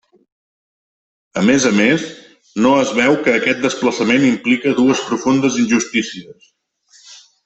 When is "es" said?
2.85-2.93